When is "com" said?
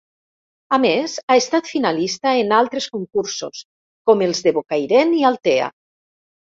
4.13-4.27